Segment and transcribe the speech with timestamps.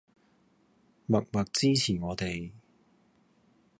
[1.05, 2.53] 默默支持我哋